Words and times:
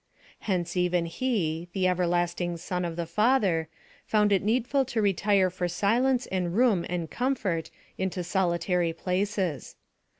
Hence 0.49 0.75
even 0.75 1.05
he, 1.05 1.69
the 1.73 1.87
everlasting 1.87 2.57
Son 2.57 2.85
of 2.85 2.95
the 2.95 3.05
Father, 3.05 3.67
found 4.07 4.31
it 4.31 4.41
needful 4.41 4.83
to 4.85 4.99
retire 4.99 5.51
for 5.51 5.67
silence 5.67 6.25
and 6.31 6.55
room 6.57 6.87
and 6.89 7.07
comfort 7.11 7.69
into 7.99 8.23
solitary 8.23 8.93
places. 8.93 9.75